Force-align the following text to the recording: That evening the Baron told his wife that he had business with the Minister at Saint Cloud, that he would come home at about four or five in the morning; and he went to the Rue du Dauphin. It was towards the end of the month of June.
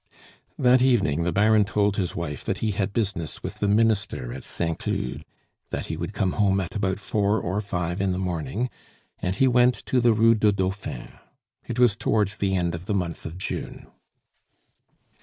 That 0.57 0.81
evening 0.81 1.25
the 1.25 1.31
Baron 1.31 1.63
told 1.63 1.95
his 1.97 2.15
wife 2.15 2.43
that 2.45 2.57
he 2.57 2.71
had 2.71 2.91
business 2.91 3.43
with 3.43 3.59
the 3.59 3.67
Minister 3.67 4.33
at 4.33 4.43
Saint 4.43 4.79
Cloud, 4.79 5.23
that 5.69 5.85
he 5.93 5.95
would 5.95 6.15
come 6.15 6.31
home 6.31 6.59
at 6.59 6.73
about 6.75 6.97
four 6.97 7.39
or 7.39 7.61
five 7.61 8.01
in 8.01 8.11
the 8.11 8.17
morning; 8.17 8.71
and 9.19 9.35
he 9.35 9.47
went 9.47 9.75
to 9.85 10.01
the 10.01 10.11
Rue 10.11 10.33
du 10.33 10.51
Dauphin. 10.51 11.11
It 11.67 11.77
was 11.77 11.95
towards 11.95 12.37
the 12.37 12.55
end 12.55 12.73
of 12.73 12.87
the 12.87 12.95
month 12.95 13.27
of 13.27 13.37
June. 13.37 13.91